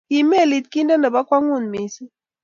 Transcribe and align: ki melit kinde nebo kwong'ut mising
ki 0.09 0.19
melit 0.29 0.65
kinde 0.73 0.95
nebo 0.97 1.19
kwong'ut 1.27 1.65
mising 1.71 2.11